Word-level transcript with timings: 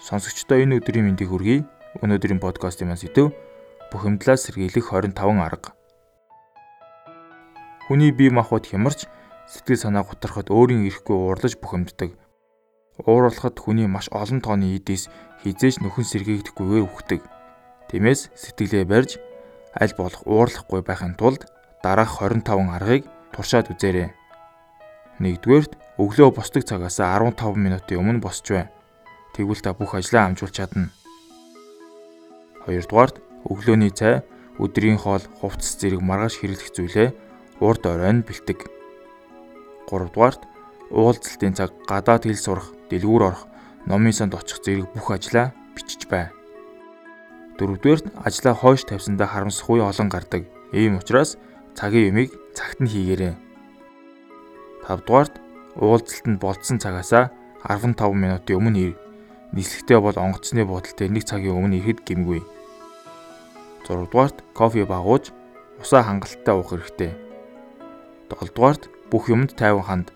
Сонсогчдоо 0.00 0.64
энэ 0.64 0.80
өдрийн 0.80 1.12
мэндийг 1.12 1.28
хүргэе. 1.28 1.68
Өнөөдрийн 2.00 2.40
подкастын 2.40 2.88
маань 2.88 3.02
сэдв 3.04 3.36
бухимдлаас 3.92 4.48
сэргийлэх 4.48 4.96
25 4.96 5.12
арга. 5.44 5.76
Хүний 7.84 8.08
бие 8.08 8.32
махбод 8.32 8.64
хямарч 8.64 9.04
сэтгэл 9.44 9.76
санаа 9.76 10.08
гутрахад 10.08 10.48
өөрийн 10.48 10.88
ирэхгүй 10.88 11.12
уурлаж 11.12 11.60
бухимддаг. 11.60 12.16
Уурлахад 13.04 13.60
хүний 13.60 13.84
маш 13.84 14.08
олон 14.08 14.40
тооны 14.40 14.72
эдээс 14.80 15.12
хизээж 15.44 15.84
нөхөн 15.84 16.08
сэргийгдэхгүйгээр 16.08 16.88
үхдэг. 16.88 17.20
Тиймээс 17.92 18.32
сэтгэлээ 18.40 18.88
барьж 18.88 19.20
аль 19.76 19.94
болох 20.00 20.24
уурлахгүй 20.24 20.80
байхын 20.80 21.12
тулд 21.20 21.44
дараах 21.84 22.24
25 22.24 22.72
аргыг 22.72 23.04
туршаад 23.36 23.68
үзээрэй. 23.68 24.16
Нэгдүгээрт 25.20 26.00
өглөө 26.00 26.28
босдог 26.32 26.64
цагаас 26.64 26.96
15 27.04 27.36
минутын 27.60 28.00
өмнө 28.00 28.24
босч 28.24 28.48
бай. 28.48 28.72
Тэгвэл 29.40 29.64
та 29.64 29.72
бүх 29.72 29.96
ажлаа 29.96 30.28
амжуулж 30.28 30.52
чадна. 30.52 30.92
Хоёрдугаарт 32.68 33.24
өглөөний 33.48 33.88
цай, 33.88 34.20
өдрийн 34.60 35.00
хоол, 35.00 35.24
хувцас 35.40 35.80
зэрэг 35.80 36.04
маргааш 36.04 36.44
хэрэглэх 36.44 36.68
зүйлээ 36.76 37.08
урд 37.64 37.82
оройн 37.88 38.20
бэлтэг. 38.20 38.68
Гуравдугаарт 39.88 40.44
уулзалтын 40.92 41.56
цаг 41.56 41.72
гадаад 41.88 42.28
хэл 42.28 42.36
сурах, 42.36 42.68
дэлгүүр 42.92 43.32
орох, 43.32 43.48
номын 43.88 44.12
санд 44.12 44.36
очих 44.36 44.60
зэрэг 44.60 44.92
бүх 44.92 45.08
ажлаа 45.08 45.56
бичиж 45.72 46.04
бай. 46.04 46.28
Дөрөвдүгээрт 47.56 48.12
ажлаа 48.20 48.52
хойш 48.52 48.84
тавьсандаа 48.84 49.24
харамсах 49.24 49.72
үе 49.72 49.80
олон 49.80 50.12
гардаг. 50.12 50.44
Ийм 50.76 51.00
учраас 51.00 51.40
цагийн 51.72 52.12
юмыг 52.12 52.36
цагт 52.52 52.84
нь 52.84 52.92
хийгээрэй. 52.92 53.40
Тавдугаарт 54.84 55.40
уулзалтанд 55.80 56.36
болцсон 56.36 56.76
цагаасаа 56.76 57.32
15 57.64 57.96
минутын 58.12 58.60
өмнө 58.60 58.80
ир 58.84 58.94
нислэгтэй 59.52 59.98
бол 59.98 60.14
онгоцны 60.14 60.62
буудалтай 60.62 61.10
1 61.10 61.26
цагийн 61.26 61.58
өмнө 61.58 61.82
ирэхэд 61.82 62.06
гимгүй. 62.06 62.40
6 63.82 64.06
дугаарт 64.06 64.38
кофе 64.54 64.86
багууж 64.86 65.34
усаа 65.82 66.06
хангалттай 66.06 66.54
уух 66.54 66.70
хэрэгтэй. 66.70 67.12
7 68.30 68.54
дугаарт 68.54 68.86
бүх 69.10 69.26
юмд 69.26 69.58
тайван 69.58 69.82
ханд 69.82 70.08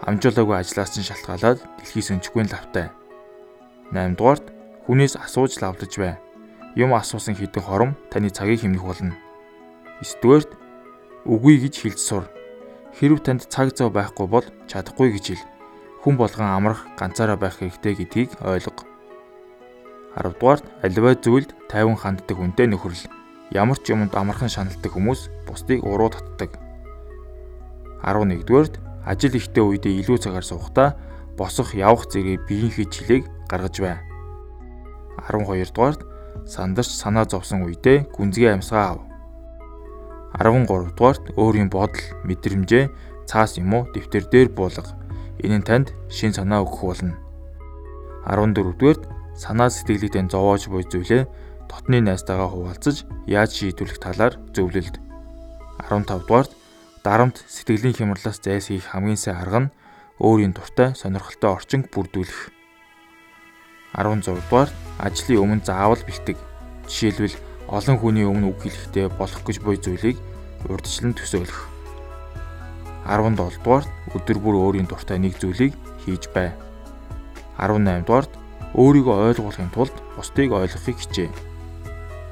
амжуулаагүй 0.00 0.56
ажлаас 0.56 0.96
нь 0.96 1.04
шалтгаалаад 1.04 1.60
дэлхийс 1.60 2.08
өнчгүй 2.16 2.48
лавтай. 2.48 2.88
8 3.92 4.16
дугаарт 4.16 4.48
хүнээс 4.88 5.20
асууж 5.20 5.60
лавлаж 5.60 5.92
бай. 6.00 6.16
Юм 6.72 6.96
асуусан 6.96 7.36
хідэн 7.36 7.60
хором 7.60 7.90
таны 8.08 8.32
цагийг 8.32 8.64
хэмнэх 8.64 8.80
болно. 8.80 9.12
9 10.00 10.24
дугаарт 10.24 10.50
үгүй 11.28 11.60
гэж 11.68 11.74
хэлж 11.84 12.00
сур. 12.00 12.24
Хэрв 12.96 13.20
танд 13.20 13.44
цаг 13.52 13.76
зав 13.76 13.92
байхгүй 13.92 14.24
бол 14.24 14.46
чадахгүй 14.64 15.12
гэж 15.12 15.24
хэл 15.36 15.49
хүн 16.02 16.16
болгон 16.16 16.48
амрах 16.48 16.88
ганцаараа 16.96 17.36
байх 17.36 17.60
хэрэгтэй 17.60 17.94
гэдгийг 17.94 18.30
ойлго. 18.40 18.84
10 20.16 20.40
дугаарт 20.40 20.64
аливаа 20.82 21.14
зүйлд 21.14 21.50
тайван 21.68 21.96
ханддаг 22.00 22.36
хүнтэй 22.36 22.66
нөхөрл. 22.66 23.04
Ямар 23.52 23.78
ч 23.78 23.92
юмд 23.92 24.14
амархан 24.16 24.48
шаналдаг 24.48 24.92
хүмүүс 24.92 25.28
бусдыг 25.46 25.84
уруу 25.84 26.10
татдаг. 26.10 26.56
11 28.02 28.48
дугаарт 28.48 28.80
ажил 29.04 29.36
ихтэй 29.36 29.62
үедээ 29.62 30.00
илүү 30.00 30.18
цагаар 30.24 30.46
суухдаа 30.46 30.96
босох 31.36 31.76
явах 31.76 32.08
зэрэг 32.08 32.48
биеийнхээ 32.48 32.86
жилийг 32.88 33.24
гаргаж 33.48 33.76
бай. 33.80 33.96
12 35.28 35.72
дугаарт 35.76 36.00
сандарч 36.48 36.90
санаа 36.90 37.28
зовсон 37.28 37.68
үедээ 37.68 38.08
гүнзгий 38.14 38.48
амьсгаа 38.48 38.96
ав. 38.96 39.00
13 40.38 40.96
дугаарт 40.96 41.24
өөрийн 41.36 41.68
бодол, 41.68 42.00
мэдрэмжээ 42.24 42.88
цаас 43.28 43.58
юм 43.58 43.74
уу 43.74 43.84
дэвтэр 43.92 44.24
дээр 44.30 44.48
буулга. 44.48 44.99
Энэ 45.40 45.58
нь 45.60 45.66
танд 45.66 45.92
шин 46.12 46.32
санаа 46.36 46.62
өгөх 46.64 46.80
болно. 46.84 47.16
14-дүгээр 48.28 48.98
санаа 49.36 49.72
сэтгэлийг 49.72 50.12
тань 50.12 50.28
зовоож 50.28 50.68
буй 50.68 50.84
зүйлээ 50.84 51.24
дотны 51.70 52.04
найстайгаа 52.04 52.52
хуваалцаж 52.52 53.08
яаж 53.24 53.50
шийдвэрлэх 53.56 53.98
талаар 54.02 54.34
зөвлөлд. 54.52 55.00
15-дугаарт 55.88 56.52
дарамт 57.04 57.40
сэтгэлийн 57.48 57.96
хямралаас 57.96 58.38
зайс 58.44 58.68
хийх 58.68 58.92
хамгийн 58.92 59.16
сайн 59.16 59.40
арга 59.40 59.60
нь 59.64 59.72
өөрийн 60.20 60.52
дуртай 60.52 60.92
сонирхолтой 60.92 61.50
орчинг 61.56 61.88
бүрдүүлэх. 61.88 62.52
16-дугаар 63.96 64.70
ажлын 65.00 65.40
өмнө 65.40 65.64
заавал 65.64 66.02
бэлтэг. 66.04 66.36
Жишээлбэл 66.84 67.40
олон 67.72 67.96
хүний 67.96 68.26
өмнө 68.28 68.52
үг 68.52 68.68
хэлэхдээ 68.68 69.08
болох 69.16 69.42
гэж 69.46 69.56
буй 69.64 69.80
зүйлийг 69.80 70.18
урдчлан 70.68 71.16
төсөөлөх. 71.16 71.69
17 73.10 73.58
дугаарт 73.66 73.90
өдөр 74.14 74.38
бүр 74.38 74.56
өөрийн 74.70 74.86
дуртай 74.86 75.18
нэг 75.18 75.34
зүйлийг 75.42 75.74
хийж 76.06 76.30
бай. 76.30 76.54
18 77.58 78.06
дугаарт 78.06 78.30
өөрийгөө 78.78 79.34
ойлгуулахын 79.34 79.74
тулд 79.74 79.96
бусдыг 80.14 80.54
ойлгохыг 80.54 80.94
хичээ. 80.94 81.28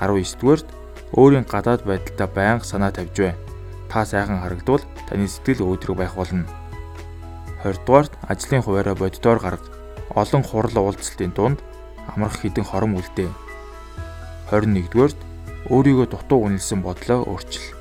19 0.00 0.40
дугаарт 0.40 0.68
өөрийн 1.12 1.44
гадаад 1.44 1.84
байдалтай 1.84 2.28
байнга 2.32 2.64
санаа 2.64 2.88
тавьж 2.88 3.12
бай. 3.20 3.34
Та 3.92 4.08
сайхан 4.08 4.40
харагдвал 4.40 4.80
таны 5.04 5.28
сэтгэл 5.28 5.60
өөдрөг 5.68 5.96
байх 6.00 6.16
болно. 6.16 6.48
20 7.68 7.84
дугаарт 7.84 8.12
ажлын 8.24 8.64
хуваараа 8.64 8.96
боддоор 8.96 9.38
гарга. 9.44 9.68
Олон 10.16 10.40
хурал 10.40 10.72
уулзалтын 10.72 11.36
дунд 11.36 11.60
амрах 12.08 12.40
хідэн 12.40 12.64
хором 12.64 12.96
үлдээ. 12.96 13.28
21 14.48 14.88
дугаарт 14.88 15.20
өөрийгөө 15.68 16.06
дутуу 16.16 16.48
үнэлсэн 16.48 16.80
бодлоо 16.80 17.28
өөрчил. 17.28 17.76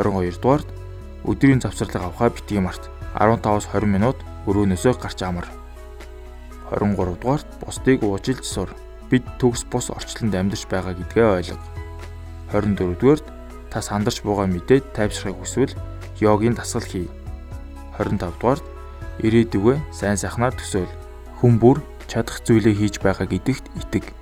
22 0.00 0.40
дугаарт 0.40 0.68
өдрийн 1.26 1.60
завсарлага 1.60 2.06
авахаа 2.06 2.30
битгий 2.30 2.62
март 2.62 2.86
15-20 3.18 3.90
минут 3.90 4.18
өрөөнөөсөө 4.46 4.94
гарч 5.02 5.22
амар. 5.26 5.46
23 6.70 7.18
дугаарт 7.18 7.48
бусдыг 7.58 8.02
уужилж 8.06 8.46
сур. 8.46 8.70
Бид 9.10 9.26
төгс 9.42 9.66
бус 9.66 9.90
орчлонд 9.90 10.34
амьдарч 10.34 10.70
байгаа 10.70 10.94
гэдгээ 10.94 11.26
ойлго. 11.26 11.58
24 12.54 12.94
дугаарт 13.00 13.26
та 13.70 13.82
сандарч 13.82 14.22
буугаа 14.22 14.46
мэдээд 14.46 14.94
тайвшрахыг 14.94 15.38
хүсвэл 15.42 15.74
йогийн 16.22 16.54
дасгал 16.54 16.86
хий. 16.86 17.10
25 17.98 18.22
дугаарт 18.38 18.64
ирээдүгөө 19.26 19.76
сайн 19.90 20.18
сайхнаар 20.20 20.54
төсөөл. 20.54 20.92
Хүн 21.42 21.58
бүр 21.58 21.82
чадах 22.06 22.38
зүйлээ 22.46 22.74
хийж 22.78 23.02
байгаа 23.02 23.26
гэдэгт 23.26 23.66
итэг. 23.82 24.14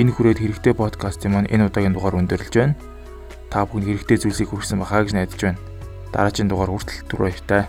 Энэ 0.00 0.12
хүрээд 0.12 0.40
хэрэгтэй 0.40 0.74
подкастын 0.76 1.32
маань 1.32 1.52
энэ 1.52 1.68
удаагийн 1.68 1.96
дугаар 1.96 2.20
өндөрлөж 2.20 2.54
байна 2.56 2.76
та 3.50 3.64
бүхэн 3.64 3.86
хэрэгтэй 3.86 4.18
зүйлсийг 4.20 4.48
хүргэсэн 4.50 4.80
байхаа 4.80 5.02
гэж 5.04 5.12
найдаж 5.14 5.40
байна. 5.42 5.60
Дараагийн 6.12 6.48
дугаар 6.50 6.70
хүртэл 6.72 7.06
түр 7.10 7.20
баяртай. 7.26 7.62